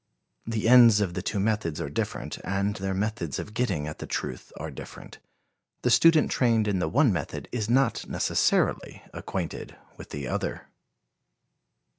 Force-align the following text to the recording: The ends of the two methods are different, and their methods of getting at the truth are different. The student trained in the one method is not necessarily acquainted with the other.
The 0.47 0.67
ends 0.67 0.99
of 0.99 1.13
the 1.13 1.21
two 1.21 1.39
methods 1.39 1.79
are 1.79 1.87
different, 1.87 2.39
and 2.43 2.75
their 2.77 2.95
methods 2.95 3.37
of 3.37 3.53
getting 3.53 3.85
at 3.87 3.99
the 3.99 4.07
truth 4.07 4.51
are 4.57 4.71
different. 4.71 5.19
The 5.83 5.91
student 5.91 6.31
trained 6.31 6.67
in 6.67 6.79
the 6.79 6.89
one 6.89 7.13
method 7.13 7.47
is 7.51 7.69
not 7.69 8.09
necessarily 8.09 9.03
acquainted 9.13 9.75
with 9.97 10.09
the 10.09 10.27
other. 10.27 10.69